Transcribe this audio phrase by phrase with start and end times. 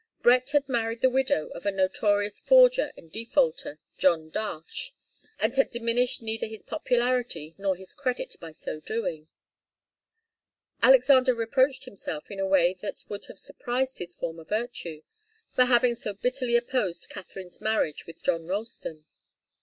[0.23, 4.93] Brett had married the widow of the notorious forger and defaulter, John Darche,
[5.37, 9.27] and had diminished neither his popularity nor his credit by so doing.
[10.81, 15.03] Alexander reproached himself in a way that would have surprised his former virtue,
[15.53, 19.05] for having so bitterly opposed Katharine's marriage with John Ralston.